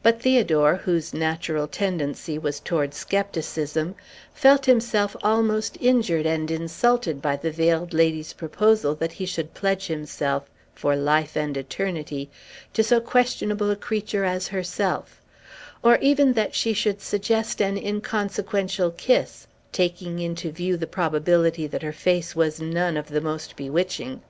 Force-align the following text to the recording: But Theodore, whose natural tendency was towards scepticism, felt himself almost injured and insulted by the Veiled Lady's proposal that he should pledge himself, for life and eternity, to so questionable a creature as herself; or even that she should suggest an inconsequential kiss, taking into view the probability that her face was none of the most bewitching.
But 0.00 0.22
Theodore, 0.22 0.76
whose 0.76 1.12
natural 1.12 1.66
tendency 1.66 2.38
was 2.38 2.60
towards 2.60 3.04
scepticism, 3.04 3.96
felt 4.32 4.66
himself 4.66 5.16
almost 5.24 5.76
injured 5.80 6.24
and 6.24 6.48
insulted 6.52 7.20
by 7.20 7.34
the 7.34 7.50
Veiled 7.50 7.92
Lady's 7.92 8.32
proposal 8.32 8.94
that 8.94 9.14
he 9.14 9.26
should 9.26 9.54
pledge 9.54 9.88
himself, 9.88 10.44
for 10.72 10.94
life 10.94 11.36
and 11.36 11.56
eternity, 11.56 12.30
to 12.74 12.84
so 12.84 13.00
questionable 13.00 13.72
a 13.72 13.74
creature 13.74 14.22
as 14.22 14.46
herself; 14.46 15.20
or 15.82 15.98
even 15.98 16.34
that 16.34 16.54
she 16.54 16.72
should 16.72 17.00
suggest 17.02 17.60
an 17.60 17.76
inconsequential 17.76 18.92
kiss, 18.92 19.48
taking 19.72 20.20
into 20.20 20.52
view 20.52 20.76
the 20.76 20.86
probability 20.86 21.66
that 21.66 21.82
her 21.82 21.92
face 21.92 22.36
was 22.36 22.60
none 22.60 22.96
of 22.96 23.08
the 23.08 23.20
most 23.20 23.56
bewitching. 23.56 24.20